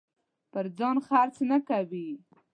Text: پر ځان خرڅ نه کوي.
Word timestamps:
پر 0.51 0.65
ځان 0.77 0.97
خرڅ 1.05 1.35
نه 1.49 1.57
کوي. 1.67 2.09